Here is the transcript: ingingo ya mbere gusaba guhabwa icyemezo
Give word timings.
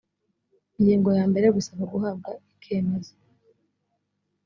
ingingo 0.77 1.09
ya 1.17 1.23
mbere 1.31 1.47
gusaba 1.57 1.83
guhabwa 1.93 2.29
icyemezo 2.53 3.13